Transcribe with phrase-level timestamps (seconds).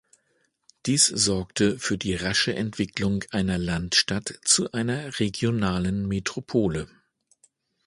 [0.87, 6.87] Dies sorgte für die rasche Entwicklung einer Landstadt zu einer regionalen Metropole.